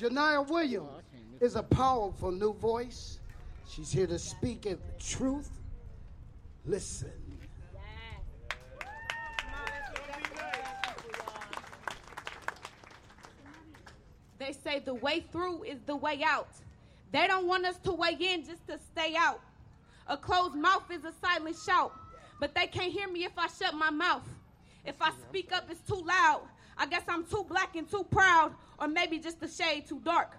Janiyah 0.00 0.48
Williams 0.48 1.02
is 1.40 1.56
a 1.56 1.62
powerful 1.62 2.32
new 2.32 2.54
voice. 2.54 3.18
She's 3.68 3.92
here 3.92 4.06
to 4.06 4.18
speak 4.18 4.64
in 4.64 4.78
truth. 4.98 5.50
Listen. 6.64 7.12
They 14.38 14.52
say 14.64 14.78
the 14.78 14.94
way 14.94 15.22
through 15.30 15.64
is 15.64 15.80
the 15.84 15.96
way 15.96 16.22
out. 16.24 16.48
They 17.12 17.26
don't 17.26 17.46
want 17.46 17.66
us 17.66 17.76
to 17.80 17.92
weigh 17.92 18.16
in 18.18 18.42
just 18.46 18.66
to 18.68 18.78
stay 18.78 19.14
out. 19.18 19.42
A 20.06 20.16
closed 20.16 20.54
mouth 20.54 20.90
is 20.90 21.04
a 21.04 21.12
silent 21.20 21.56
shout, 21.66 21.92
but 22.40 22.54
they 22.54 22.66
can't 22.66 22.90
hear 22.90 23.06
me 23.06 23.24
if 23.24 23.32
I 23.36 23.48
shut 23.48 23.74
my 23.74 23.90
mouth. 23.90 24.26
If 24.86 24.94
I 25.02 25.10
speak 25.28 25.52
up, 25.52 25.70
it's 25.70 25.82
too 25.82 26.02
loud. 26.02 26.48
I 26.78 26.86
guess 26.86 27.02
I'm 27.08 27.24
too 27.24 27.44
black 27.48 27.76
and 27.76 27.88
too 27.90 28.06
proud, 28.10 28.54
or 28.78 28.88
maybe 28.88 29.18
just 29.18 29.42
a 29.42 29.48
shade 29.48 29.86
too 29.88 30.00
dark. 30.04 30.32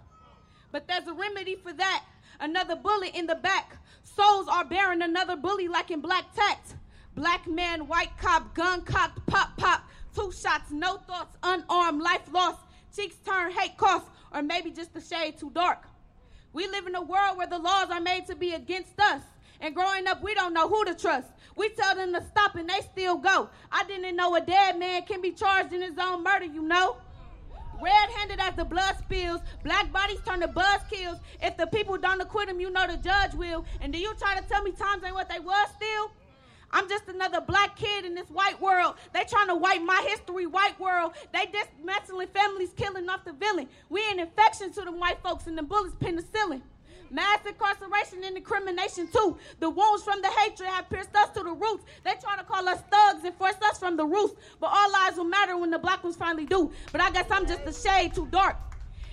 But 0.71 0.87
there's 0.87 1.07
a 1.07 1.13
remedy 1.13 1.55
for 1.55 1.73
that. 1.73 2.03
Another 2.39 2.75
bullet 2.75 3.15
in 3.15 3.27
the 3.27 3.35
back. 3.35 3.77
Souls 4.03 4.47
are 4.49 4.65
bearing 4.65 5.01
another 5.01 5.35
bully 5.35 5.67
like 5.67 5.91
in 5.91 6.01
black 6.01 6.33
tact. 6.33 6.75
Black 7.15 7.47
man, 7.47 7.87
white 7.87 8.17
cop, 8.17 8.55
gun 8.55 8.81
cocked, 8.81 9.25
pop 9.27 9.55
pop. 9.57 9.83
Two 10.15 10.31
shots, 10.31 10.71
no 10.71 10.97
thoughts, 10.97 11.37
unarmed, 11.43 12.01
life 12.01 12.31
lost. 12.31 12.59
Cheeks 12.95 13.15
turn, 13.25 13.51
hate 13.51 13.77
cost, 13.77 14.05
or 14.33 14.41
maybe 14.41 14.71
just 14.71 14.95
a 14.95 15.01
shade 15.01 15.37
too 15.37 15.51
dark. 15.51 15.83
We 16.53 16.67
live 16.67 16.87
in 16.87 16.95
a 16.95 17.01
world 17.01 17.37
where 17.37 17.47
the 17.47 17.59
laws 17.59 17.89
are 17.89 18.01
made 18.01 18.27
to 18.27 18.35
be 18.35 18.53
against 18.53 18.99
us. 18.99 19.21
And 19.61 19.75
growing 19.75 20.07
up, 20.07 20.23
we 20.23 20.33
don't 20.33 20.53
know 20.53 20.67
who 20.67 20.83
to 20.85 20.95
trust. 20.95 21.27
We 21.55 21.69
tell 21.69 21.95
them 21.95 22.13
to 22.13 22.23
stop 22.23 22.55
and 22.55 22.67
they 22.67 22.81
still 22.81 23.17
go. 23.17 23.49
I 23.71 23.83
didn't 23.83 24.15
know 24.15 24.35
a 24.35 24.41
dead 24.41 24.79
man 24.79 25.03
can 25.03 25.21
be 25.21 25.31
charged 25.31 25.71
in 25.71 25.81
his 25.81 25.97
own 25.99 26.23
murder, 26.23 26.45
you 26.45 26.63
know? 26.63 26.97
Red-handed 27.81 28.39
as 28.39 28.55
the 28.55 28.65
blood 28.65 28.95
spills, 28.99 29.41
black 29.63 29.91
bodies 29.91 30.19
turn 30.25 30.39
to 30.41 30.47
buzz 30.47 30.81
kills. 30.89 31.17
If 31.41 31.57
the 31.57 31.67
people 31.67 31.97
don't 31.97 32.21
acquit 32.21 32.49
him, 32.49 32.59
you 32.59 32.69
know 32.69 32.85
the 32.85 32.97
judge 32.97 33.33
will. 33.33 33.65
And 33.81 33.91
do 33.91 33.99
you 33.99 34.13
try 34.15 34.39
to 34.39 34.47
tell 34.47 34.61
me 34.61 34.71
times 34.71 35.03
ain't 35.03 35.15
what 35.15 35.29
they 35.29 35.39
was 35.39 35.69
still? 35.75 36.11
I'm 36.73 36.87
just 36.87 37.07
another 37.07 37.41
black 37.41 37.75
kid 37.75 38.05
in 38.05 38.15
this 38.15 38.29
white 38.29 38.59
world. 38.61 38.95
They 39.13 39.23
trying 39.25 39.47
to 39.47 39.55
wipe 39.55 39.81
my 39.81 40.05
history, 40.07 40.45
white 40.45 40.79
world. 40.79 41.13
They 41.33 41.45
dismantling 41.47 42.29
families, 42.29 42.71
killing 42.75 43.09
off 43.09 43.25
the 43.25 43.33
villain. 43.33 43.67
We 43.89 44.01
an 44.09 44.19
infection 44.19 44.71
to 44.73 44.81
them 44.81 44.99
white 44.99 45.21
folks 45.21 45.47
and 45.47 45.57
the 45.57 45.63
bullets 45.63 45.95
penicillin. 45.95 46.61
Mass 47.11 47.39
incarceration 47.45 48.23
and 48.23 48.37
incrimination 48.37 49.07
too. 49.11 49.37
The 49.59 49.69
wounds 49.69 50.03
from 50.03 50.21
the 50.21 50.29
hatred 50.29 50.69
have 50.69 50.89
pierced 50.89 51.13
us 51.15 51.29
to 51.31 51.43
the 51.43 51.51
roots. 51.51 51.83
They 52.03 52.13
try 52.21 52.37
to 52.37 52.43
call 52.43 52.67
us 52.69 52.79
thugs 52.89 53.25
and 53.25 53.35
force 53.35 53.55
us 53.69 53.77
from 53.77 53.97
the 53.97 54.05
roots. 54.05 54.33
But 54.59 54.67
all 54.67 54.91
lives 54.91 55.17
will 55.17 55.25
matter 55.25 55.57
when 55.57 55.71
the 55.71 55.79
black 55.79 56.03
ones 56.03 56.15
finally 56.15 56.45
do. 56.45 56.71
But 56.91 57.01
I 57.01 57.11
guess 57.11 57.25
I'm 57.29 57.45
just 57.45 57.61
a 57.65 57.73
shade 57.73 58.15
too 58.15 58.27
dark. 58.31 58.55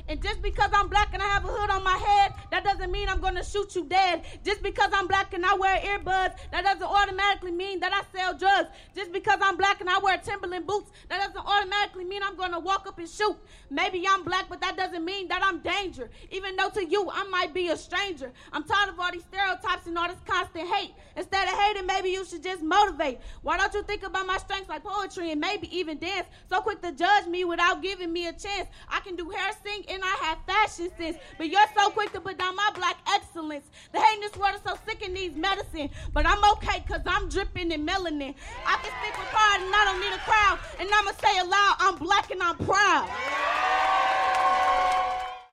And 0.09 0.23
just 0.23 0.41
because 0.41 0.71
I'm 0.73 0.89
black 0.89 1.11
and 1.13 1.23
I 1.23 1.27
have 1.27 1.45
a 1.45 1.49
hood 1.49 1.71
on 1.71 1.85
my 1.85 1.97
head, 1.97 2.33
that 2.51 2.65
doesn't 2.65 2.91
mean 2.91 3.09
I'm 3.09 3.21
gonna 3.21 3.45
shoot 3.45 3.77
you 3.77 3.85
dead. 3.85 4.23
Just 4.43 4.63
because 4.63 4.91
I'm 4.93 5.07
black 5.07 5.35
and 5.35 5.45
I 5.45 5.55
wear 5.55 5.77
earbuds, 5.81 6.35
that 6.51 6.65
doesn't 6.65 6.83
automatically 6.83 7.51
mean 7.51 7.81
that 7.81 7.93
I 7.93 8.03
sell 8.17 8.37
drugs. 8.37 8.69
Just 8.95 9.13
because 9.13 9.39
I'm 9.43 9.57
black 9.59 9.83
and 9.83 9.91
I 9.91 9.99
wear 9.99 10.17
Timberland 10.17 10.67
boots, 10.67 10.91
that 11.11 11.21
doesn't 11.21 11.47
automatically 11.47 12.05
mean 12.05 12.23
I'm 12.23 12.37
gonna 12.37 12.59
walk 12.59 12.87
up 12.87 12.99
and 12.99 13.09
shoot. 13.09 13.37
Maybe 13.69 14.07
I'm 14.09 14.25
black, 14.25 14.47
but 14.49 14.63
that 14.63 14.79
doesn't 14.79 15.05
mean 15.05 15.29
that 15.29 15.43
I'm 15.45 15.61
danger. 15.61 16.09
Even 16.31 16.57
though 16.57 16.71
to 16.71 16.85
you 16.85 17.11
I 17.11 17.25
might 17.25 17.53
be 17.53 17.69
a 17.69 17.77
stranger. 17.77 18.33
I'm 18.53 18.65
tired 18.65 18.89
of 18.89 18.99
all 18.99 19.13
these 19.13 19.25
stereotypes 19.25 19.87
and 19.87 19.99
all 19.99 20.09
this 20.09 20.17
constant 20.27 20.69
hate. 20.69 20.95
Instead 21.17 21.49
of 21.49 21.55
hating, 21.59 21.87
maybe 21.87 22.11
you 22.11 22.25
should 22.25 22.43
just 22.43 22.63
motivate. 22.63 23.19
Why 23.43 23.59
don't 23.59 23.75
you 23.75 23.83
think 23.83 24.05
about 24.05 24.27
my 24.27 24.39
strengths 24.39 24.71
like 24.71 24.85
poetry 24.85 25.33
and 25.33 25.41
maybe 25.41 25.77
even 25.77 25.99
dance? 25.99 26.29
So 26.49 26.61
quick 26.61 26.81
to 26.83 26.93
judge 26.93 27.27
me 27.27 27.45
without 27.45 27.83
giving 27.83 28.13
me 28.13 28.29
a 28.29 28.33
chance. 28.33 28.69
I 28.89 29.01
can 29.01 29.17
do 29.17 29.29
hair, 29.29 29.51
sing, 29.63 29.85
and 29.89 29.98
I 30.03 30.17
have 30.23 30.39
fashion 30.47 30.91
sense. 30.97 31.17
But 31.37 31.49
you're 31.49 31.61
so 31.77 31.91
quick 31.91 32.13
to 32.13 32.21
put 32.21 32.39
down 32.39 32.57
my 32.57 32.71
black 32.75 32.97
excellence. 33.15 33.67
The 33.93 34.01
hate 34.01 34.15
in 34.15 34.21
this 34.21 34.37
world 34.37 34.55
is 34.55 34.63
so 34.65 34.79
sick 34.87 35.05
and 35.05 35.15
needs 35.15 35.37
medicine. 35.37 35.91
But 36.13 36.27
I'm 36.27 36.43
okay 36.53 36.83
because 36.87 37.03
I'm 37.07 37.29
dripping 37.29 37.73
in 37.73 37.87
melanin. 37.87 38.35
I 38.67 38.77
can 38.83 38.93
speak 39.01 39.19
with 39.19 39.29
pride 39.29 39.61
and 39.61 39.75
I 39.75 39.85
don't 39.85 40.01
need 40.01 40.15
a 40.15 40.23
crowd. 40.25 40.59
And 40.81 40.89
I'ma 40.93 41.13
say 41.21 41.39
it 41.39 41.47
loud, 41.47 41.77
I'm 41.81 41.97
black 41.97 42.28
and. 42.28 42.28